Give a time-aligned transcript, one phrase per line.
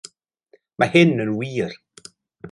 [0.83, 1.75] Mae hyn yn wir!